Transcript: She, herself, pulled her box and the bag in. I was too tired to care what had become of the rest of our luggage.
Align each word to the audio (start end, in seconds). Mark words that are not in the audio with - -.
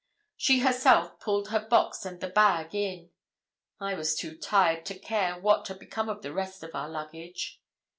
She, 0.35 0.61
herself, 0.61 1.19
pulled 1.19 1.49
her 1.49 1.59
box 1.63 2.05
and 2.07 2.19
the 2.19 2.27
bag 2.29 2.73
in. 2.73 3.11
I 3.79 3.93
was 3.93 4.15
too 4.15 4.35
tired 4.35 4.83
to 4.87 4.97
care 4.97 5.39
what 5.39 5.67
had 5.67 5.77
become 5.77 6.09
of 6.09 6.23
the 6.23 6.33
rest 6.33 6.63
of 6.63 6.73
our 6.73 6.89
luggage. 6.89 7.61